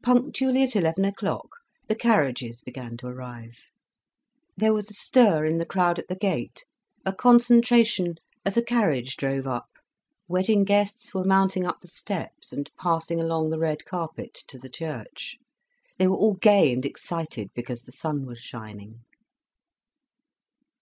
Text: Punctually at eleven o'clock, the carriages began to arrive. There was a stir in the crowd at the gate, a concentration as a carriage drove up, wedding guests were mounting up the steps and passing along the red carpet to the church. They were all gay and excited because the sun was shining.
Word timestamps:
Punctually 0.00 0.62
at 0.62 0.76
eleven 0.76 1.04
o'clock, 1.04 1.48
the 1.88 1.96
carriages 1.96 2.60
began 2.62 2.96
to 2.98 3.08
arrive. 3.08 3.66
There 4.56 4.72
was 4.72 4.88
a 4.88 4.92
stir 4.94 5.44
in 5.44 5.58
the 5.58 5.66
crowd 5.66 5.98
at 5.98 6.06
the 6.06 6.14
gate, 6.14 6.64
a 7.04 7.12
concentration 7.12 8.14
as 8.44 8.56
a 8.56 8.62
carriage 8.62 9.16
drove 9.16 9.44
up, 9.48 9.70
wedding 10.28 10.62
guests 10.62 11.12
were 11.14 11.24
mounting 11.24 11.66
up 11.66 11.80
the 11.80 11.88
steps 11.88 12.52
and 12.52 12.70
passing 12.78 13.20
along 13.20 13.50
the 13.50 13.58
red 13.58 13.84
carpet 13.84 14.34
to 14.46 14.56
the 14.56 14.70
church. 14.70 15.36
They 15.98 16.06
were 16.06 16.14
all 16.16 16.34
gay 16.34 16.72
and 16.72 16.86
excited 16.86 17.50
because 17.52 17.82
the 17.82 17.90
sun 17.90 18.24
was 18.24 18.38
shining. 18.38 19.00